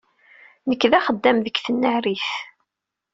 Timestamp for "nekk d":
0.69-0.93